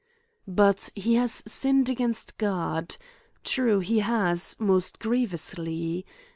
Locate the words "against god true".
1.87-3.81